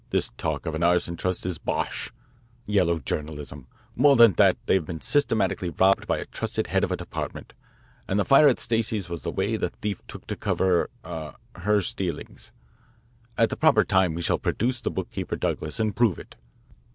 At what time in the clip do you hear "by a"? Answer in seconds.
6.07-6.25